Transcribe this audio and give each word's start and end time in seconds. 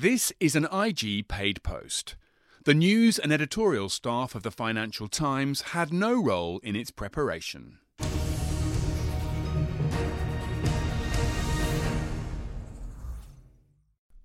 This 0.00 0.32
is 0.38 0.54
an 0.54 0.68
IG 0.72 1.26
paid 1.26 1.60
post. 1.64 2.14
The 2.62 2.72
news 2.72 3.18
and 3.18 3.32
editorial 3.32 3.88
staff 3.88 4.36
of 4.36 4.44
the 4.44 4.52
Financial 4.52 5.08
Times 5.08 5.72
had 5.72 5.92
no 5.92 6.22
role 6.22 6.60
in 6.60 6.76
its 6.76 6.92
preparation. 6.92 7.78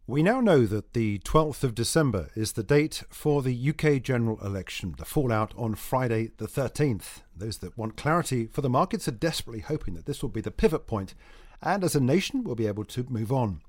We 0.06 0.22
now 0.22 0.42
know 0.42 0.68
that 0.68 0.94
the 0.94 1.18
12th 1.26 1.64
of 1.64 1.74
December 1.74 2.30
is 2.36 2.52
the 2.52 2.62
date 2.62 3.02
for 3.10 3.42
the 3.42 3.70
UK 3.70 4.04
general 4.04 4.40
election, 4.46 4.94
the 5.00 5.06
fallout 5.06 5.56
on 5.58 5.74
Friday 5.74 6.30
the 6.38 6.46
13th. 6.46 7.24
Those 7.36 7.58
that 7.58 7.76
want 7.80 7.98
clarity 7.98 8.46
for 8.46 8.62
the 8.62 8.70
markets 8.70 9.08
are 9.08 9.12
desperately 9.12 9.62
hoping 9.62 9.96
that 9.96 10.06
this 10.06 10.22
will 10.22 10.30
be 10.30 10.42
the 10.42 10.52
pivot 10.52 10.86
point, 10.86 11.16
and 11.64 11.84
as 11.84 11.96
a 11.96 12.00
nation, 12.00 12.44
we'll 12.44 12.54
be 12.54 12.68
able 12.68 12.86
to 12.86 13.08
move 13.10 13.32
on, 13.32 13.62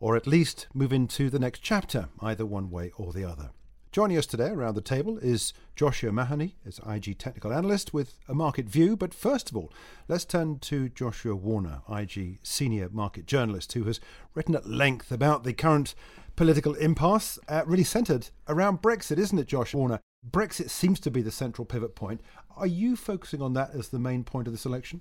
or 0.00 0.16
at 0.16 0.26
least 0.26 0.66
move 0.74 0.92
into 0.92 1.30
the 1.30 1.38
next 1.38 1.60
chapter, 1.60 2.08
either 2.20 2.44
one 2.44 2.70
way 2.70 2.90
or 2.96 3.12
the 3.12 3.24
other. 3.24 3.50
Joining 3.92 4.16
us 4.16 4.26
today 4.26 4.50
around 4.50 4.76
the 4.76 4.80
table 4.80 5.18
is 5.18 5.52
Joshua 5.74 6.12
Mahoney, 6.12 6.54
as 6.64 6.80
IG 6.88 7.18
technical 7.18 7.52
analyst 7.52 7.92
with 7.92 8.14
a 8.28 8.34
market 8.34 8.66
view. 8.66 8.96
But 8.96 9.12
first 9.12 9.50
of 9.50 9.56
all, 9.56 9.72
let's 10.06 10.24
turn 10.24 10.60
to 10.60 10.88
Joshua 10.88 11.34
Warner, 11.34 11.82
IG 11.92 12.38
senior 12.44 12.88
market 12.88 13.26
journalist, 13.26 13.72
who 13.72 13.82
has 13.84 13.98
written 14.32 14.54
at 14.54 14.68
length 14.68 15.10
about 15.10 15.42
the 15.42 15.52
current 15.52 15.96
political 16.36 16.74
impasse, 16.74 17.36
uh, 17.48 17.62
really 17.66 17.82
centred 17.82 18.30
around 18.48 18.80
Brexit, 18.80 19.18
isn't 19.18 19.38
it, 19.38 19.48
Josh 19.48 19.74
Warner? 19.74 20.00
Brexit 20.24 20.70
seems 20.70 21.00
to 21.00 21.10
be 21.10 21.20
the 21.20 21.32
central 21.32 21.64
pivot 21.64 21.96
point. 21.96 22.20
Are 22.56 22.68
you 22.68 22.94
focusing 22.94 23.42
on 23.42 23.54
that 23.54 23.70
as 23.74 23.88
the 23.88 23.98
main 23.98 24.22
point 24.22 24.46
of 24.46 24.52
this 24.52 24.66
election? 24.66 25.00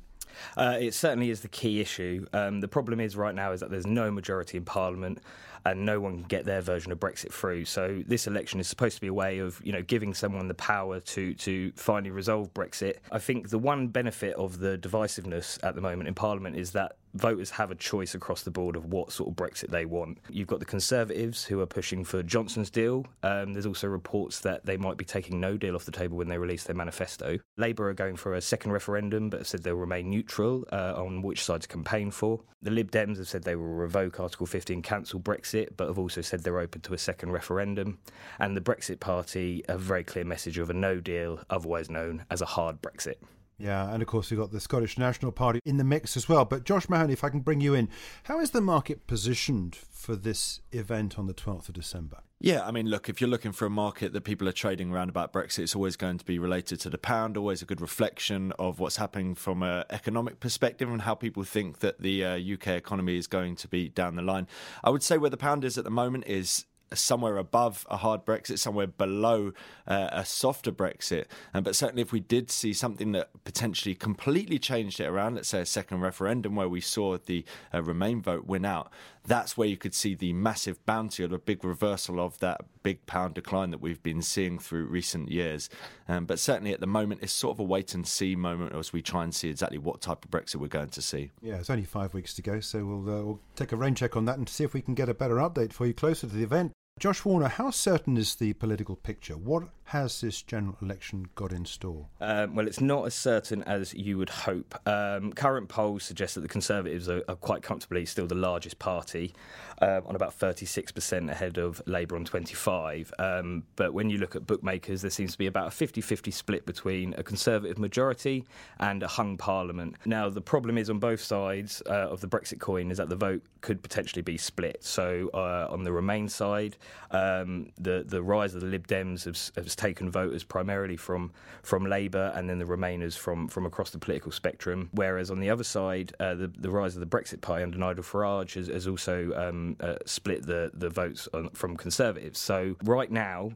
Uh, 0.58 0.78
it 0.80 0.94
certainly 0.94 1.30
is 1.30 1.42
the 1.42 1.48
key 1.48 1.80
issue. 1.82 2.26
Um, 2.34 2.62
the 2.62 2.68
problem 2.68 3.00
is 3.00 3.16
right 3.16 3.36
now 3.36 3.52
is 3.52 3.60
that 3.60 3.70
there's 3.70 3.88
no 3.88 4.12
majority 4.12 4.58
in 4.58 4.66
Parliament 4.66 5.20
and 5.66 5.86
no 5.86 6.00
one 6.00 6.20
can 6.20 6.24
get 6.24 6.46
their 6.46 6.62
version 6.62 6.92
of 6.92 7.00
Brexit 7.00 7.32
through. 7.32 7.66
So 7.66 8.02
this 8.08 8.28
election 8.28 8.60
is 8.60 8.68
supposed 8.68 8.96
to 8.96 9.02
be 9.02 9.08
a 9.08 9.14
way 9.14 9.40
of 9.40 9.62
you 9.64 9.72
know 9.72 9.82
giving 9.82 10.14
someone 10.14 10.48
the 10.48 10.54
power 10.54 11.00
to 11.00 11.34
to 11.34 11.72
finally 11.76 12.12
resolve 12.12 12.54
Brexit. 12.54 12.98
I 13.12 13.20
think 13.20 13.50
the 13.50 13.60
one 13.60 13.88
benefit 13.88 14.36
of 14.36 14.60
the 14.60 14.78
divisiveness 14.78 15.60
at 15.64 15.76
the 15.76 15.82
moment 15.82 16.08
in 16.08 16.14
Parliament 16.14 16.56
is 16.56 16.72
that 16.72 16.96
voters 17.14 17.50
have 17.52 17.72
a 17.72 17.76
choice 17.76 18.16
across 18.16 18.44
the 18.44 18.52
board 18.52 18.76
of 18.76 18.86
what 18.86 19.12
sort 19.12 19.30
of 19.30 19.36
Brexit 19.36 19.70
they 19.70 19.86
want. 19.86 20.20
You've 20.30 20.48
got 20.48 20.60
the 20.60 20.66
Conservatives 20.66 21.46
who 21.46 21.60
are 21.60 21.66
pushing 21.66 22.04
for 22.04 22.24
Johnson's 22.24 22.70
deal. 22.70 23.06
Um, 23.24 23.54
there's 23.54 23.66
also 23.66 23.88
reports 23.88 24.40
that 24.42 24.66
they 24.66 24.78
might 24.78 24.98
be 24.98 25.06
taking 25.06 25.40
no 25.40 25.58
deal 25.58 25.76
off 25.76 25.86
the 25.86 25.92
table 25.92 26.18
when 26.18 26.28
they 26.28 26.38
release 26.38 26.64
their 26.64 26.76
manifesto. 26.76 27.40
Labour 27.58 27.90
are 27.90 27.94
going 27.94 28.16
for 28.16 28.36
a 28.36 28.42
second 28.42 28.72
referendum, 28.72 29.30
but 29.30 29.40
have 29.40 29.48
said 29.48 29.64
they'll 29.64 29.76
remain 29.76 30.10
neutral 30.10 30.66
uh, 30.72 30.94
on 30.96 31.22
which 31.22 31.44
side 31.44 31.62
to 31.62 31.68
campaign 31.68 32.12
for. 32.12 32.40
The 32.62 32.72
Lib 32.72 32.92
Dems 32.92 33.18
have 33.18 33.28
said 33.28 33.44
they 33.44 33.56
will 33.56 33.66
revoke 33.66 34.20
Article 34.20 34.46
50 34.46 34.74
and 34.74 34.84
cancel 34.84 35.20
Brexit, 35.20 35.70
but 35.78 35.88
have 35.88 36.00
also 36.00 36.22
said 36.22 36.42
they're 36.42 36.60
open 36.60 36.82
to 36.82 36.94
a 36.94 36.98
second 36.98 37.32
referendum. 37.32 38.00
And 38.38 38.56
the 38.56 38.62
Brexit 38.62 39.00
Party, 39.00 39.64
a 39.70 39.78
very 39.78 40.04
clear 40.04 40.26
message 40.26 40.58
of 40.58 40.70
a 40.70 40.74
no 40.74 41.00
deal, 41.00 41.40
otherwise 41.50 41.90
known 41.90 42.26
as 42.30 42.42
a 42.42 42.46
hard 42.46 42.82
Brexit. 42.82 43.16
Yeah, 43.60 43.94
and 43.94 44.02
of 44.02 44.08
course 44.08 44.32
we've 44.32 44.40
got 44.40 44.52
the 44.52 44.62
Scottish 44.62 44.98
National 44.98 45.34
Party 45.34 45.60
in 45.66 45.78
the 45.78 45.84
mix 45.84 46.16
as 46.16 46.30
well. 46.30 46.46
But 46.46 46.64
Josh 46.64 46.88
Mahoney, 46.88 47.14
if 47.14 47.26
I 47.26 47.30
can 47.30 47.42
bring 47.42 47.60
you 47.60 47.74
in, 47.74 47.90
how 48.24 48.40
is 48.40 48.52
the 48.52 48.62
market 48.62 49.06
positioned 49.06 49.76
for 49.76 50.16
this 50.16 50.62
event 50.72 51.20
on 51.20 51.28
the 51.28 51.34
12th 51.34 51.68
of 51.68 51.76
December? 51.76 52.20
Yeah, 52.42 52.66
I 52.66 52.72
mean, 52.72 52.88
look, 52.88 53.10
if 53.10 53.20
you're 53.20 53.30
looking 53.30 53.52
for 53.52 53.66
a 53.66 53.70
market 53.70 54.14
that 54.14 54.22
people 54.22 54.48
are 54.48 54.54
trading 54.54 54.92
around 54.92 55.10
about 55.10 55.34
Brexit, 55.34 55.60
it's 55.60 55.76
always 55.76 55.98
going 55.98 56.18
to 56.20 56.24
be 56.24 56.40
related 56.40 56.80
to 56.80 56.90
the 56.90 56.98
pound, 56.98 57.36
always 57.36 57.62
a 57.62 57.66
good 57.66 57.82
reflection 57.82 58.54
of 58.58 58.80
what's 58.80 58.96
happening 58.96 59.36
from 59.36 59.62
an 59.62 59.84
economic 59.90 60.40
perspective 60.40 60.90
and 60.90 61.02
how 61.02 61.16
people 61.16 61.44
think 61.44 61.80
that 61.80 62.02
the 62.02 62.24
uh, 62.24 62.38
UK 62.38 62.68
economy 62.70 63.18
is 63.18 63.28
going 63.28 63.58
to 63.58 63.68
be 63.68 63.90
down 63.90 64.16
the 64.16 64.22
line. 64.22 64.48
I 64.86 64.90
would 64.90 65.04
say 65.04 65.18
where 65.18 65.30
the 65.30 65.36
pound 65.36 65.66
is 65.66 65.78
at 65.78 65.84
the 65.84 65.92
moment 65.92 66.28
is 66.28 66.64
somewhere 66.94 67.38
above 67.38 67.86
a 67.90 67.98
hard 67.98 68.26
Brexit, 68.26 68.60
somewhere 68.60 68.88
below 68.88 69.52
uh, 69.88 70.10
a 70.12 70.26
softer 70.26 70.72
Brexit. 70.72 71.26
Um, 71.54 71.64
but 71.64 71.76
certainly, 71.76 72.02
if 72.02 72.12
we 72.12 72.20
did 72.20 72.52
see 72.52 72.74
something 72.74 73.12
that 73.14 73.30
potentially 73.44 73.96
completely 73.96 74.60
changed 74.60 75.00
it 75.00 75.06
around, 75.06 75.36
let's 75.36 75.50
say 75.50 75.62
a 75.62 75.66
second 75.66 76.02
referendum 76.02 76.56
where 76.56 76.70
we 76.70 76.82
saw 76.82 77.18
the 77.18 77.46
uh, 77.74 77.82
Remain 77.82 78.22
vote 78.22 78.46
win 78.46 78.66
out, 78.66 78.92
that's 79.26 79.58
where 79.58 79.68
you 79.68 79.78
could 79.78 79.94
see 79.94 80.16
the 80.16 80.34
massive 80.34 80.84
bounty 80.86 81.24
or 81.24 81.28
the 81.28 81.38
big 81.38 81.64
reversal 81.64 82.20
of 82.20 82.38
that 82.40 82.62
big 82.84 83.06
pound 83.06 83.36
decline 83.36 83.72
that 83.72 83.82
we've 83.82 84.02
been 84.02 84.22
seeing 84.22 84.58
through 84.58 84.86
recent 84.86 85.30
years. 85.30 85.70
Um, 86.08 86.26
but 86.26 86.40
certainly 86.40 86.74
at 86.74 86.80
the 86.80 86.88
moment, 86.88 87.22
it's 87.22 87.34
sort 87.34 87.56
of 87.56 87.60
a 87.60 87.64
wait 87.64 87.94
and 87.94 88.08
see 88.08 88.36
moment 88.36 88.74
as 88.76 88.94
we 88.94 89.02
try 89.02 89.24
and 89.24 89.34
see 89.34 89.50
exactly 89.50 89.78
what 89.78 90.02
type 90.02 90.26
of 90.26 90.32
Brexit 90.32 90.56
we're 90.56 90.68
going 90.68 90.90
to 90.90 91.02
see. 91.02 91.32
Yeah, 91.42 91.56
it's 91.56 91.70
only 91.70 91.84
five 91.84 92.14
weeks 92.14 92.34
to 92.36 92.42
go, 92.42 92.60
so 92.60 92.86
we'll, 92.86 93.00
uh, 93.02 93.24
we'll 93.24 93.40
take 93.56 93.72
a 93.72 93.76
rain 93.76 93.96
check 93.96 94.16
on 94.16 94.26
that 94.26 94.38
and 94.38 94.48
see 94.48 94.64
if 94.64 94.74
we 94.74 94.82
can 94.82 94.96
get 94.96 95.10
a 95.10 95.14
better 95.14 95.36
update 95.36 95.74
for 95.74 95.86
you 95.86 95.94
closer 95.94 96.28
to 96.28 96.34
the 96.34 96.44
event. 96.44 96.72
Josh 97.00 97.24
Warner, 97.24 97.48
how 97.48 97.72
certain 97.72 98.18
is 98.18 98.36
the 98.36 98.52
political 98.54 98.98
picture? 98.98 99.38
What 99.38 99.70
has 99.86 100.20
this 100.20 100.42
general 100.42 100.76
election 100.82 101.30
got 101.34 101.54
in 101.54 101.64
store? 101.64 102.08
Um, 102.20 102.56
well, 102.56 102.68
it's 102.68 102.82
not 102.82 103.08
as 103.08 103.16
certain 103.16 103.64
as 103.64 103.94
you 103.94 104.18
would 104.18 104.30
hope. 104.30 104.76
Um, 104.86 105.32
current 105.32 105.70
polls 105.70 106.04
suggest 106.04 106.36
that 106.36 106.42
the 106.42 106.50
Conservatives 106.50 107.08
are, 107.08 107.24
are 107.30 107.38
quite 107.38 107.64
comfortably 107.64 108.06
still 108.06 108.28
the 108.28 108.36
largest 108.36 108.80
party, 108.80 109.34
uh, 109.82 110.02
on 110.06 110.16
about 110.16 110.38
36% 110.38 111.32
ahead 111.32 111.58
of 111.58 111.82
Labour 111.86 112.18
on 112.18 112.26
25. 112.26 113.14
Um, 113.18 113.64
but 113.78 113.94
when 113.94 114.10
you 114.10 114.18
look 114.18 114.36
at 114.36 114.46
bookmakers, 114.46 115.02
there 115.02 115.10
seems 115.10 115.32
to 115.32 115.38
be 115.38 115.48
about 115.48 115.68
a 115.68 115.72
50-50 115.72 116.34
split 116.34 116.66
between 116.66 117.16
a 117.18 117.24
Conservative 117.24 117.80
majority 117.80 118.46
and 118.80 119.02
a 119.04 119.08
hung 119.08 119.38
Parliament. 119.38 119.96
Now, 120.06 120.30
the 120.30 120.42
problem 120.42 120.78
is 120.78 120.90
on 120.90 121.00
both 121.00 121.22
sides 121.22 121.82
uh, 121.88 122.10
of 122.10 122.22
the 122.22 122.28
Brexit 122.28 122.60
coin 122.60 122.92
is 122.92 122.98
that 122.98 123.10
the 123.10 123.16
vote 123.16 123.42
could 123.62 123.82
potentially 123.82 124.22
be 124.22 124.38
split. 124.38 124.84
So 124.84 125.30
uh, 125.34 125.68
on 125.70 125.84
the 125.84 125.92
Remain 125.92 126.28
side, 126.28 126.78
um, 127.12 127.72
the 127.78 128.04
the 128.08 128.22
rise 128.22 128.54
of 128.56 128.62
the 128.62 128.68
Lib 128.68 128.88
Dems 128.88 129.26
has, 129.26 129.52
has, 129.56 129.76
taken 129.76 130.12
voters 130.12 130.44
primarily 130.44 130.98
from 130.98 131.32
from 131.64 131.86
Labour 131.86 132.32
and 132.36 132.50
then 132.50 132.60
the 132.60 132.66
Remainers 132.66 133.18
from 133.18 133.48
from 133.48 133.66
across 133.66 133.92
the 133.92 134.00
political 134.00 134.32
spectrum. 134.32 134.90
Whereas 134.94 135.32
on 135.32 135.40
the 135.40 135.50
other 135.50 135.64
side, 135.64 136.14
uh, 136.20 136.36
the 136.36 136.48
the 136.48 136.70
rise 136.70 136.96
of 136.96 137.00
the 137.00 137.08
Brexit 137.08 137.42
Party 137.42 137.64
under 137.64 137.78
Nigel 137.78 138.04
Farage 138.04 138.54
has, 138.54 138.68
has 138.68 138.88
also 138.88 139.32
um, 139.36 139.76
uh, 139.80 139.96
split 140.06 140.46
the 140.46 140.72
the 140.74 140.90
votes 140.90 141.28
on, 141.34 141.50
from 141.52 141.78
Conservatives. 141.78 142.40
So 142.40 142.76
right 142.84 143.12
now, 143.12 143.52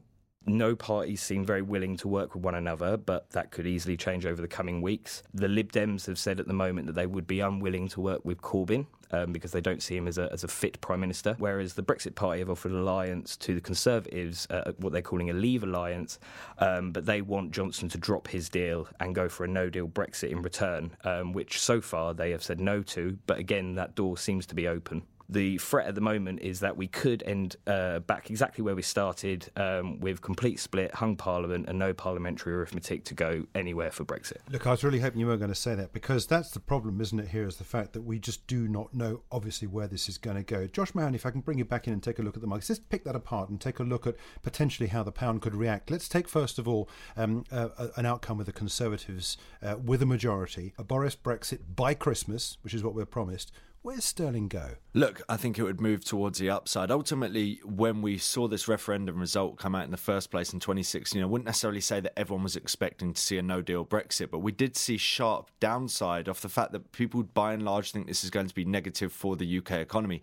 no 0.46 0.76
parties 0.76 1.22
seem 1.22 1.44
very 1.44 1.62
willing 1.62 1.96
to 1.98 2.08
work 2.08 2.34
with 2.34 2.42
one 2.42 2.54
another, 2.54 2.96
but 2.96 3.30
that 3.30 3.50
could 3.50 3.66
easily 3.66 3.96
change 3.96 4.26
over 4.26 4.40
the 4.40 4.48
coming 4.48 4.82
weeks. 4.82 5.22
The 5.32 5.48
Lib 5.48 5.72
Dems 5.72 6.06
have 6.06 6.18
said 6.18 6.40
at 6.40 6.46
the 6.46 6.54
moment 6.54 6.86
that 6.86 6.94
they 6.94 7.06
would 7.06 7.26
be 7.26 7.40
unwilling 7.40 7.88
to 7.88 8.00
work 8.00 8.24
with 8.24 8.40
Corbyn 8.40 8.86
um, 9.10 9.32
because 9.32 9.52
they 9.52 9.60
don't 9.60 9.82
see 9.82 9.96
him 9.96 10.08
as 10.08 10.18
a, 10.18 10.28
as 10.32 10.44
a 10.44 10.48
fit 10.48 10.80
prime 10.80 11.00
minister. 11.00 11.36
Whereas 11.38 11.74
the 11.74 11.82
Brexit 11.82 12.14
Party 12.14 12.40
have 12.40 12.50
offered 12.50 12.72
an 12.72 12.78
alliance 12.78 13.36
to 13.38 13.54
the 13.54 13.60
Conservatives, 13.60 14.46
uh, 14.50 14.72
what 14.78 14.92
they're 14.92 15.02
calling 15.02 15.30
a 15.30 15.34
Leave 15.34 15.62
alliance, 15.62 16.18
um, 16.58 16.92
but 16.92 17.06
they 17.06 17.22
want 17.22 17.52
Johnson 17.52 17.88
to 17.90 17.98
drop 17.98 18.28
his 18.28 18.48
deal 18.48 18.88
and 19.00 19.14
go 19.14 19.28
for 19.28 19.44
a 19.44 19.48
no 19.48 19.70
deal 19.70 19.88
Brexit 19.88 20.30
in 20.30 20.42
return, 20.42 20.90
um, 21.04 21.32
which 21.32 21.60
so 21.60 21.80
far 21.80 22.14
they 22.14 22.30
have 22.30 22.42
said 22.42 22.60
no 22.60 22.82
to. 22.82 23.18
But 23.26 23.38
again, 23.38 23.74
that 23.76 23.94
door 23.94 24.16
seems 24.18 24.46
to 24.46 24.54
be 24.54 24.68
open 24.68 25.02
the 25.28 25.58
threat 25.58 25.86
at 25.86 25.94
the 25.94 26.00
moment 26.00 26.40
is 26.40 26.60
that 26.60 26.76
we 26.76 26.86
could 26.86 27.22
end 27.24 27.56
uh, 27.66 28.00
back 28.00 28.30
exactly 28.30 28.62
where 28.62 28.74
we 28.74 28.82
started 28.82 29.50
um, 29.56 29.98
with 30.00 30.20
complete 30.20 30.60
split, 30.60 30.94
hung 30.94 31.16
parliament, 31.16 31.68
and 31.68 31.78
no 31.78 31.92
parliamentary 31.92 32.54
arithmetic 32.54 33.04
to 33.04 33.14
go 33.14 33.44
anywhere 33.54 33.90
for 33.90 34.04
Brexit. 34.04 34.38
Look, 34.50 34.66
I 34.66 34.70
was 34.70 34.84
really 34.84 35.00
hoping 35.00 35.20
you 35.20 35.26
weren't 35.26 35.40
going 35.40 35.48
to 35.48 35.54
say 35.54 35.74
that 35.74 35.92
because 35.92 36.26
that's 36.26 36.50
the 36.50 36.60
problem, 36.60 37.00
isn't 37.00 37.18
it? 37.18 37.28
Here 37.28 37.46
is 37.46 37.56
the 37.56 37.64
fact 37.64 37.92
that 37.94 38.02
we 38.02 38.18
just 38.18 38.46
do 38.46 38.68
not 38.68 38.92
know, 38.92 39.22
obviously, 39.32 39.66
where 39.66 39.86
this 39.86 40.08
is 40.08 40.18
going 40.18 40.36
to 40.36 40.42
go. 40.42 40.66
Josh 40.66 40.94
Mahon, 40.94 41.14
if 41.14 41.24
I 41.26 41.30
can 41.30 41.40
bring 41.40 41.58
you 41.58 41.64
back 41.64 41.86
in 41.86 41.92
and 41.92 42.02
take 42.02 42.18
a 42.18 42.22
look 42.22 42.36
at 42.36 42.40
the 42.40 42.46
markets, 42.46 42.68
let's 42.68 42.80
pick 42.80 43.04
that 43.04 43.16
apart 43.16 43.48
and 43.48 43.60
take 43.60 43.78
a 43.78 43.82
look 43.84 44.06
at 44.06 44.16
potentially 44.42 44.88
how 44.88 45.02
the 45.02 45.12
pound 45.12 45.42
could 45.42 45.54
react. 45.54 45.90
Let's 45.90 46.08
take, 46.08 46.28
first 46.28 46.58
of 46.58 46.68
all, 46.68 46.88
um, 47.16 47.44
uh, 47.50 47.68
an 47.96 48.06
outcome 48.06 48.38
with 48.38 48.46
the 48.46 48.52
Conservatives 48.52 49.36
uh, 49.62 49.76
with 49.82 50.02
a 50.02 50.06
majority, 50.06 50.74
a 50.78 50.84
Boris 50.84 51.16
Brexit 51.16 51.60
by 51.74 51.94
Christmas, 51.94 52.58
which 52.62 52.74
is 52.74 52.82
what 52.82 52.94
we're 52.94 53.04
promised 53.04 53.52
Where's 53.84 54.06
Sterling 54.06 54.48
go? 54.48 54.76
Look, 54.94 55.20
I 55.28 55.36
think 55.36 55.58
it 55.58 55.62
would 55.62 55.78
move 55.78 56.06
towards 56.06 56.38
the 56.38 56.48
upside. 56.48 56.90
Ultimately, 56.90 57.60
when 57.66 58.00
we 58.00 58.16
saw 58.16 58.48
this 58.48 58.66
referendum 58.66 59.20
result 59.20 59.58
come 59.58 59.74
out 59.74 59.84
in 59.84 59.90
the 59.90 59.98
first 59.98 60.30
place 60.30 60.54
in 60.54 60.58
2016, 60.58 61.20
I 61.20 61.26
wouldn't 61.26 61.44
necessarily 61.44 61.82
say 61.82 62.00
that 62.00 62.18
everyone 62.18 62.44
was 62.44 62.56
expecting 62.56 63.12
to 63.12 63.20
see 63.20 63.36
a 63.36 63.42
no 63.42 63.60
deal 63.60 63.84
Brexit, 63.84 64.30
but 64.30 64.38
we 64.38 64.52
did 64.52 64.74
see 64.74 64.96
sharp 64.96 65.50
downside 65.60 66.30
off 66.30 66.40
the 66.40 66.48
fact 66.48 66.72
that 66.72 66.92
people 66.92 67.24
by 67.24 67.52
and 67.52 67.62
large 67.62 67.92
think 67.92 68.06
this 68.06 68.24
is 68.24 68.30
going 68.30 68.46
to 68.46 68.54
be 68.54 68.64
negative 68.64 69.12
for 69.12 69.36
the 69.36 69.58
UK 69.58 69.72
economy. 69.72 70.22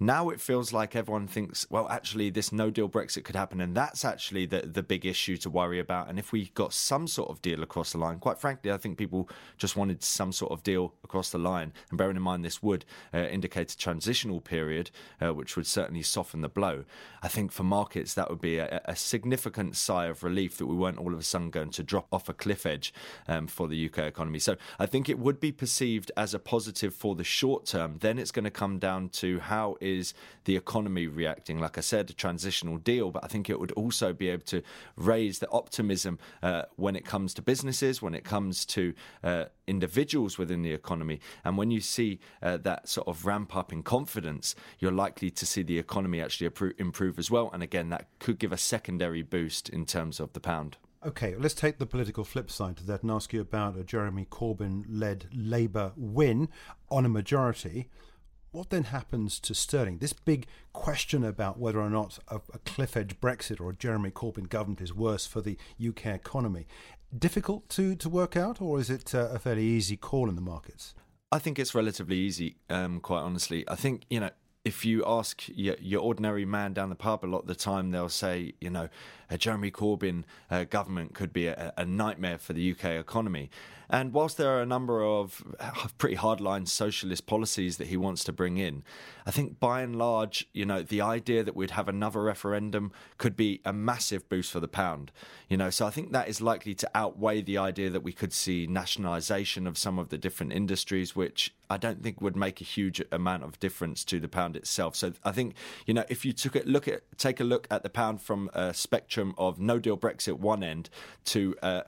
Now 0.00 0.30
it 0.30 0.40
feels 0.40 0.72
like 0.72 0.94
everyone 0.94 1.26
thinks, 1.26 1.66
well, 1.70 1.88
actually, 1.88 2.30
this 2.30 2.52
no 2.52 2.70
deal 2.70 2.88
Brexit 2.88 3.24
could 3.24 3.34
happen. 3.34 3.60
And 3.60 3.76
that's 3.76 4.04
actually 4.04 4.46
the, 4.46 4.60
the 4.60 4.82
big 4.82 5.04
issue 5.04 5.36
to 5.38 5.50
worry 5.50 5.80
about. 5.80 6.08
And 6.08 6.18
if 6.18 6.30
we 6.30 6.50
got 6.54 6.72
some 6.72 7.08
sort 7.08 7.30
of 7.30 7.42
deal 7.42 7.62
across 7.62 7.92
the 7.92 7.98
line, 7.98 8.18
quite 8.20 8.38
frankly, 8.38 8.70
I 8.70 8.76
think 8.76 8.96
people 8.96 9.28
just 9.56 9.76
wanted 9.76 10.04
some 10.04 10.30
sort 10.30 10.52
of 10.52 10.62
deal 10.62 10.94
across 11.02 11.30
the 11.30 11.38
line. 11.38 11.72
And 11.90 11.98
bearing 11.98 12.16
in 12.16 12.22
mind 12.22 12.44
this 12.44 12.62
would 12.62 12.84
uh, 13.12 13.18
indicate 13.18 13.72
a 13.72 13.76
transitional 13.76 14.40
period, 14.40 14.90
uh, 15.20 15.34
which 15.34 15.56
would 15.56 15.66
certainly 15.66 16.02
soften 16.02 16.42
the 16.42 16.48
blow. 16.48 16.84
I 17.22 17.28
think 17.28 17.50
for 17.50 17.64
markets, 17.64 18.14
that 18.14 18.30
would 18.30 18.40
be 18.40 18.58
a, 18.58 18.80
a, 18.84 18.94
significant 18.94 19.76
sigh 19.76 20.06
of 20.06 20.22
relief 20.22 20.58
that 20.58 20.66
we 20.66 20.76
weren't 20.76 20.98
all 20.98 21.12
of 21.12 21.18
a 21.18 21.22
sudden 21.22 21.50
going 21.50 21.70
to 21.70 21.82
drop 21.82 22.06
off 22.12 22.28
a 22.28 22.34
cliff 22.34 22.66
edge 22.66 22.92
um, 23.26 23.46
for 23.46 23.66
the 23.66 23.86
UK 23.86 23.98
economy. 24.00 24.38
So 24.38 24.56
I 24.78 24.86
think 24.86 25.08
it 25.08 25.18
would 25.18 25.40
be 25.40 25.50
perceived 25.50 26.12
as 26.16 26.34
a 26.34 26.38
positive 26.38 26.94
for 26.94 27.14
the 27.14 27.24
short 27.24 27.66
term. 27.66 27.96
Then 28.00 28.18
it's 28.18 28.30
going 28.30 28.44
to 28.44 28.50
come 28.50 28.78
down 28.78 29.08
to 29.10 29.40
how 29.40 29.76
is 29.96 30.14
the 30.44 30.56
economy 30.56 31.06
reacting? 31.06 31.58
Like 31.58 31.78
I 31.78 31.80
said, 31.80 32.10
a 32.10 32.12
transitional 32.12 32.76
deal, 32.76 33.10
but 33.10 33.24
I 33.24 33.28
think 33.28 33.48
it 33.48 33.58
would 33.58 33.72
also 33.72 34.12
be 34.12 34.28
able 34.28 34.44
to 34.46 34.62
raise 34.96 35.38
the 35.38 35.50
optimism 35.50 36.18
uh, 36.42 36.62
when 36.76 36.96
it 36.96 37.04
comes 37.04 37.34
to 37.34 37.42
businesses, 37.42 38.02
when 38.02 38.14
it 38.14 38.24
comes 38.24 38.64
to 38.66 38.94
uh, 39.24 39.44
individuals 39.66 40.38
within 40.38 40.62
the 40.62 40.72
economy. 40.72 41.20
And 41.44 41.56
when 41.56 41.70
you 41.70 41.80
see 41.80 42.20
uh, 42.42 42.56
that 42.58 42.88
sort 42.88 43.08
of 43.08 43.26
ramp 43.26 43.56
up 43.56 43.72
in 43.72 43.82
confidence, 43.82 44.54
you're 44.78 44.92
likely 44.92 45.30
to 45.30 45.46
see 45.46 45.62
the 45.62 45.78
economy 45.78 46.20
actually 46.20 46.50
improve 46.78 47.18
as 47.18 47.30
well. 47.30 47.50
And 47.52 47.62
again, 47.62 47.88
that 47.90 48.06
could 48.18 48.38
give 48.38 48.52
a 48.52 48.58
secondary 48.58 49.22
boost 49.22 49.68
in 49.68 49.86
terms 49.86 50.20
of 50.20 50.32
the 50.32 50.40
pound. 50.40 50.76
Okay, 51.06 51.36
let's 51.36 51.54
take 51.54 51.78
the 51.78 51.86
political 51.86 52.24
flip 52.24 52.50
side 52.50 52.76
to 52.78 52.86
that 52.86 53.02
and 53.02 53.12
ask 53.12 53.32
you 53.32 53.40
about 53.40 53.76
a 53.76 53.84
Jeremy 53.84 54.26
Corbyn 54.28 54.84
led 54.88 55.26
Labour 55.32 55.92
win 55.96 56.48
on 56.90 57.04
a 57.04 57.08
majority. 57.08 57.88
What 58.50 58.70
then 58.70 58.84
happens 58.84 59.38
to 59.40 59.54
sterling? 59.54 59.98
This 59.98 60.14
big 60.14 60.46
question 60.72 61.22
about 61.22 61.58
whether 61.58 61.80
or 61.80 61.90
not 61.90 62.18
a, 62.28 62.36
a 62.54 62.58
cliff 62.60 62.96
edge 62.96 63.20
Brexit 63.20 63.60
or 63.60 63.70
a 63.70 63.74
Jeremy 63.74 64.10
Corbyn 64.10 64.48
government 64.48 64.80
is 64.80 64.94
worse 64.94 65.26
for 65.26 65.42
the 65.42 65.58
UK 65.86 66.06
economy. 66.06 66.66
Difficult 67.16 67.68
to, 67.70 67.94
to 67.96 68.08
work 68.08 68.36
out, 68.36 68.60
or 68.60 68.78
is 68.78 68.88
it 68.88 69.14
uh, 69.14 69.28
a 69.32 69.38
fairly 69.38 69.64
easy 69.64 69.96
call 69.96 70.28
in 70.28 70.34
the 70.34 70.40
markets? 70.40 70.94
I 71.30 71.38
think 71.38 71.58
it's 71.58 71.74
relatively 71.74 72.16
easy, 72.16 72.56
um, 72.70 73.00
quite 73.00 73.20
honestly. 73.20 73.64
I 73.68 73.74
think, 73.74 74.04
you 74.08 74.20
know, 74.20 74.30
if 74.64 74.84
you 74.84 75.04
ask 75.06 75.44
your, 75.48 75.76
your, 75.80 76.00
ordinary 76.00 76.44
man 76.44 76.72
down 76.72 76.88
the 76.88 76.94
pub, 76.94 77.24
a 77.24 77.26
lot 77.26 77.40
of 77.40 77.46
the 77.46 77.54
time 77.54 77.90
they'll 77.90 78.08
say, 78.08 78.52
you 78.60 78.70
know, 78.70 78.88
a 79.30 79.38
Jeremy 79.38 79.70
Corbyn 79.70 80.24
uh, 80.50 80.64
government 80.64 81.14
could 81.14 81.32
be 81.32 81.46
a, 81.46 81.72
a, 81.76 81.84
nightmare 81.84 82.38
for 82.38 82.54
the 82.54 82.70
UK 82.72 82.84
economy. 82.84 83.50
And 83.90 84.12
whilst 84.12 84.36
there 84.36 84.50
are 84.50 84.60
a 84.60 84.66
number 84.66 85.02
of 85.02 85.42
pretty 85.96 86.16
hardline 86.16 86.68
socialist 86.68 87.26
policies 87.26 87.78
that 87.78 87.86
he 87.86 87.96
wants 87.96 88.22
to 88.24 88.32
bring 88.32 88.58
in, 88.58 88.82
I 89.26 89.30
think 89.30 89.58
by 89.58 89.82
and 89.82 89.96
large, 89.96 90.46
you 90.52 90.66
know, 90.66 90.82
the 90.82 91.00
idea 91.00 91.42
that 91.42 91.56
we'd 91.56 91.72
have 91.72 91.88
another 91.88 92.22
referendum 92.22 92.92
could 93.16 93.36
be 93.36 93.60
a 93.64 93.72
massive 93.72 94.28
boost 94.28 94.52
for 94.52 94.60
the 94.60 94.68
pound. 94.68 95.10
You 95.48 95.56
know, 95.56 95.70
so 95.70 95.86
I 95.86 95.90
think 95.90 96.12
that 96.12 96.28
is 96.28 96.40
likely 96.40 96.74
to 96.74 96.90
outweigh 96.94 97.42
the 97.42 97.58
idea 97.58 97.88
that 97.90 98.02
we 98.02 98.12
could 98.12 98.32
see 98.32 98.66
nationalisation 98.66 99.66
of 99.66 99.78
some 99.78 99.98
of 99.98 100.10
the 100.10 100.18
different 100.18 100.52
industries, 100.52 101.16
which 101.16 101.54
I 101.70 101.76
don't 101.76 102.02
think 102.02 102.20
would 102.20 102.36
make 102.36 102.60
a 102.60 102.64
huge 102.64 103.02
amount 103.10 103.44
of 103.44 103.58
difference 103.58 104.04
to 104.04 104.20
the 104.20 104.28
pound 104.28 104.56
itself. 104.56 104.96
So 104.96 105.12
I 105.24 105.32
think, 105.32 105.54
you 105.86 105.94
know, 105.94 106.04
if 106.08 106.24
you 106.24 106.32
took 106.32 106.56
it, 106.56 106.66
look 106.66 106.88
at 106.88 107.02
take 107.16 107.40
a 107.40 107.44
look 107.44 107.66
at 107.70 107.82
the 107.82 107.90
pound 107.90 108.20
from 108.20 108.50
a 108.52 108.74
spectrum 108.74 109.34
of 109.38 109.58
no 109.58 109.78
deal 109.78 109.96
Brexit 109.96 110.38
one 110.38 110.62
end 110.62 110.90
to 111.26 111.54
uh, 111.62 111.82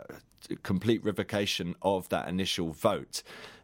complete 0.63 1.05
revocation 1.05 1.75
of 1.83 2.09
that 2.09 2.29
initial 2.29 2.73
vote 2.73 3.23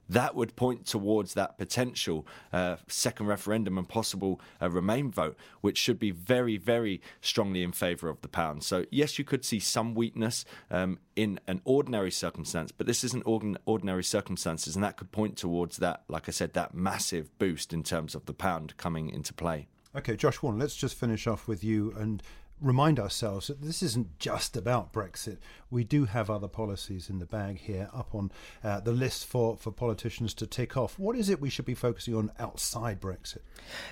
that 0.08 0.34
would 0.34 0.54
point 0.56 0.86
towards 0.86 1.34
that 1.34 1.58
potential 1.58 2.26
uh, 2.52 2.76
second 2.86 3.26
referendum 3.26 3.78
and 3.78 3.88
possible 3.88 4.40
uh, 4.60 4.70
Remain 4.70 5.10
vote, 5.10 5.36
which 5.60 5.78
should 5.78 5.98
be 5.98 6.10
very, 6.10 6.56
very 6.56 7.00
strongly 7.20 7.62
in 7.62 7.72
favour 7.72 8.08
of 8.08 8.20
the 8.20 8.28
pound. 8.28 8.62
So, 8.62 8.84
yes, 8.90 9.18
you 9.18 9.24
could 9.24 9.44
see 9.44 9.58
some 9.58 9.94
weakness 9.94 10.44
um, 10.70 10.98
in 11.14 11.40
an 11.46 11.60
ordinary 11.64 12.10
circumstance, 12.10 12.72
but 12.72 12.86
this 12.86 13.02
isn't 13.04 13.24
ordinary 13.24 14.04
circumstances, 14.04 14.74
and 14.74 14.84
that 14.84 14.96
could 14.96 15.12
point 15.12 15.36
towards 15.36 15.78
that, 15.78 16.04
like 16.08 16.28
I 16.28 16.32
said, 16.32 16.52
that 16.52 16.74
massive 16.74 17.36
boost 17.38 17.72
in 17.72 17.82
terms 17.82 18.14
of 18.14 18.26
the 18.26 18.34
pound 18.34 18.76
coming 18.76 19.08
into 19.08 19.32
play. 19.32 19.66
Okay, 19.96 20.14
Josh 20.14 20.42
Warner, 20.42 20.58
let's 20.58 20.76
just 20.76 20.94
finish 20.94 21.26
off 21.26 21.48
with 21.48 21.64
you 21.64 21.94
and 21.96 22.22
remind 22.60 22.98
ourselves 22.98 23.48
that 23.48 23.60
this 23.60 23.82
isn't 23.82 24.18
just 24.18 24.56
about 24.56 24.92
Brexit. 24.92 25.36
We 25.70 25.84
do 25.84 26.06
have 26.06 26.30
other 26.30 26.48
policies 26.48 27.10
in 27.10 27.18
the 27.18 27.26
bag 27.26 27.58
here 27.58 27.90
up 27.92 28.14
on 28.14 28.30
uh, 28.64 28.80
the 28.80 28.92
list 28.92 29.26
for, 29.26 29.56
for 29.56 29.70
politicians 29.70 30.32
to 30.34 30.46
tick 30.46 30.76
off. 30.76 30.98
What 30.98 31.16
is 31.16 31.28
it 31.28 31.40
we 31.40 31.50
should 31.50 31.64
be 31.64 31.74
focusing 31.74 32.14
on 32.14 32.32
outside 32.38 33.00
Brexit? 33.00 33.40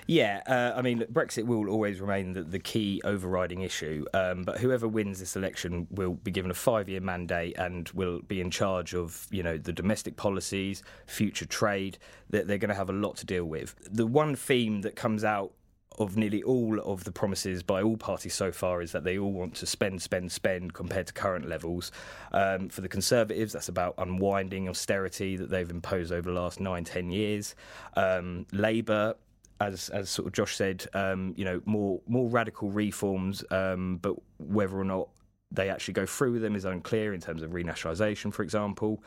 Yeah, 0.07 0.43
uh, 0.47 0.77
I 0.77 0.83
mean, 0.83 1.01
Brexit 1.13 1.45
will 1.45 1.69
always 1.69 2.01
remain 2.01 2.33
the, 2.33 2.43
the 2.43 2.59
key 2.59 3.03
overriding 3.05 3.61
issue, 3.61 4.07
um, 4.15 4.45
but 4.45 4.59
whoever 4.59 4.89
wins 4.89 5.21
this 5.21 5.37
election 5.37 5.87
will 5.91 6.15
be 6.15 6.31
given 6.31 6.51
a 6.51 6.55
five 6.55 6.89
year 6.89 7.01
mandate 7.01 7.57
and 7.59 7.89
will 7.91 8.21
be 8.21 8.41
in 8.41 8.51
charge 8.51 8.95
of, 8.95 9.27
you 9.31 9.43
know, 9.43 9.59
the 9.59 9.73
domestic 9.73 10.17
policies, 10.17 10.83
future 11.07 11.47
trade. 11.47 11.99
That 12.31 12.49
they're 12.49 12.59
going 12.59 12.71
to 12.71 12.75
have 12.75 12.91
a 12.91 12.95
lot 12.95 13.17
to 13.19 13.27
deal 13.27 13.45
with. 13.45 13.77
The 13.89 14.07
one 14.07 14.35
theme 14.35 14.81
that 14.81 14.97
comes 14.97 15.23
out 15.23 15.53
of 15.99 16.17
nearly 16.17 16.43
all 16.43 16.81
of 16.81 17.05
the 17.05 17.13
promises 17.13 17.63
by 17.63 17.83
all 17.83 17.97
parties 17.97 18.35
so 18.35 18.51
far 18.51 18.83
is 18.83 18.93
that 18.93 19.05
they 19.05 19.19
all 19.19 19.33
want 19.33 19.55
to 19.55 19.67
spend, 19.67 20.03
spend, 20.03 20.33
spend 20.33 20.75
compared 20.75 21.07
to 21.07 21.13
current 21.13 21.49
levels. 21.49 21.93
Um, 22.33 22.69
for 22.69 22.81
the 22.81 22.89
Conservatives, 22.89 23.53
that's 23.53 23.69
about 23.69 23.95
unwinding 23.99 24.69
austerity 24.69 25.37
that 25.37 25.51
they've 25.51 25.71
imposed 25.71 26.13
over 26.13 26.33
the 26.33 26.41
last 26.41 26.61
nine, 26.61 26.85
ten 26.85 27.11
years. 27.11 27.55
Um, 27.97 28.47
Labour 28.53 29.15
as 29.61 29.89
as 29.91 30.11
sort 30.11 30.27
of 30.27 30.33
Josh 30.33 30.57
said, 30.57 30.87
um, 30.95 31.33
you 31.37 31.45
know, 31.45 31.61
more 31.65 32.01
more 32.07 32.29
radical 32.29 32.71
reforms, 32.71 33.45
um, 33.51 33.99
but 34.03 34.17
whether 34.39 34.77
or 34.77 34.85
not 34.85 35.09
they 35.55 35.71
actually 35.71 35.95
go 35.95 36.07
through 36.07 36.41
them 36.41 36.57
is 36.57 36.65
unclear 36.65 37.15
in 37.15 37.21
terms 37.21 37.43
of 37.43 37.51
renationalisation, 37.51 38.33
for 38.33 38.43
example. 38.43 39.03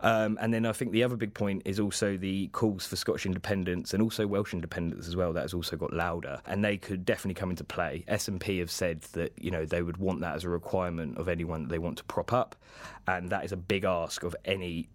Um, 0.00 0.38
and 0.40 0.52
then 0.52 0.66
I 0.66 0.72
think 0.72 0.92
the 0.92 1.02
other 1.02 1.16
big 1.16 1.34
point 1.34 1.62
is 1.64 1.80
also 1.80 2.16
the 2.16 2.48
calls 2.48 2.86
for 2.86 2.96
Scottish 2.96 3.26
independence 3.26 3.94
and 3.94 4.02
also 4.02 4.26
Welsh 4.26 4.52
independence 4.52 5.08
as 5.08 5.16
well. 5.16 5.32
That 5.32 5.42
has 5.42 5.54
also 5.54 5.76
got 5.76 5.92
louder, 5.92 6.40
and 6.46 6.64
they 6.64 6.76
could 6.76 7.04
definitely 7.04 7.34
come 7.34 7.50
into 7.50 7.64
play. 7.64 8.04
SNP 8.08 8.58
have 8.60 8.70
said 8.70 9.02
that 9.12 9.32
you 9.38 9.50
know 9.50 9.64
they 9.64 9.82
would 9.82 9.96
want 9.96 10.20
that 10.20 10.34
as 10.34 10.44
a 10.44 10.48
requirement 10.48 11.18
of 11.18 11.28
anyone 11.28 11.62
that 11.62 11.68
they 11.68 11.78
want 11.78 11.98
to 11.98 12.04
prop 12.04 12.32
up, 12.32 12.56
and 13.06 13.30
that 13.30 13.44
is 13.44 13.52
a 13.52 13.56
big 13.56 13.84
ask 13.84 14.22
of 14.22 14.36
any 14.44 14.88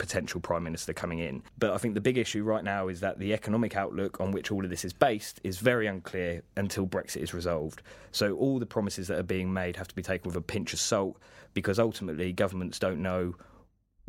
potential 0.00 0.40
prime 0.40 0.64
minister 0.64 0.94
coming 0.94 1.18
in. 1.18 1.42
But 1.58 1.72
I 1.72 1.76
think 1.76 1.92
the 1.94 2.00
big 2.00 2.16
issue 2.16 2.42
right 2.42 2.64
now 2.64 2.88
is 2.88 3.00
that 3.00 3.18
the 3.18 3.34
economic 3.34 3.76
outlook 3.76 4.18
on 4.18 4.32
which 4.32 4.50
all 4.50 4.64
of 4.64 4.70
this 4.70 4.82
is 4.84 4.94
based 4.94 5.40
is 5.44 5.58
very 5.58 5.86
unclear 5.86 6.42
until 6.56 6.86
Brexit 6.86 7.18
is 7.22 7.34
resolved. 7.34 7.82
So 8.10 8.34
all 8.36 8.58
the 8.58 8.66
promises 8.66 9.08
that 9.08 9.18
are 9.18 9.22
being 9.22 9.52
made 9.52 9.76
have 9.76 9.88
to 9.88 9.94
be 9.94 10.02
taken 10.02 10.26
with 10.26 10.36
a 10.36 10.40
pinch 10.40 10.72
of 10.72 10.80
salt 10.80 11.18
because 11.52 11.78
ultimately 11.78 12.32
governments 12.32 12.78
don't 12.78 13.02
know 13.02 13.34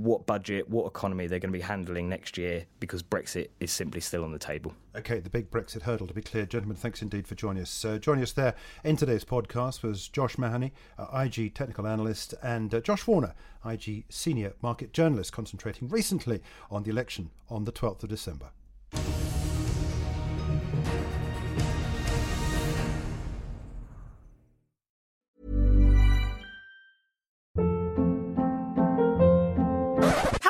what 0.03 0.25
budget, 0.25 0.69
what 0.69 0.85
economy 0.85 1.27
they're 1.27 1.39
going 1.39 1.51
to 1.51 1.57
be 1.57 1.63
handling 1.63 2.09
next 2.09 2.37
year 2.37 2.65
because 2.79 3.03
Brexit 3.03 3.49
is 3.59 3.71
simply 3.71 4.01
still 4.01 4.23
on 4.23 4.31
the 4.31 4.39
table. 4.39 4.73
Okay, 4.95 5.19
the 5.19 5.29
big 5.29 5.51
Brexit 5.51 5.83
hurdle 5.83 6.07
to 6.07 6.13
be 6.13 6.21
clear. 6.21 6.45
Gentlemen, 6.45 6.75
thanks 6.77 7.01
indeed 7.01 7.27
for 7.27 7.35
joining 7.35 7.63
us. 7.63 7.85
Uh, 7.85 7.97
joining 7.97 8.23
us 8.23 8.31
there 8.31 8.55
in 8.83 8.95
today's 8.95 9.23
podcast 9.23 9.83
was 9.83 10.07
Josh 10.07 10.37
Mahoney, 10.37 10.73
uh, 10.97 11.07
IG 11.13 11.53
technical 11.53 11.87
analyst, 11.87 12.33
and 12.41 12.73
uh, 12.73 12.81
Josh 12.81 13.07
Warner, 13.07 13.33
IG 13.65 14.05
senior 14.09 14.53
market 14.61 14.93
journalist, 14.93 15.31
concentrating 15.31 15.87
recently 15.87 16.41
on 16.69 16.83
the 16.83 16.89
election 16.89 17.29
on 17.49 17.65
the 17.65 17.71
12th 17.71 18.03
of 18.03 18.09
December. 18.09 18.49